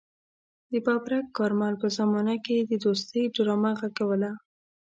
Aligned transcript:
د 0.71 0.73
ببرک 0.85 1.25
کارمل 1.37 1.73
په 1.81 1.87
زمانه 1.97 2.35
کې 2.43 2.53
يې 2.59 2.63
د 2.71 2.73
دوستۍ 2.85 3.23
ډرامه 3.35 3.71
غږوله. 3.79 4.31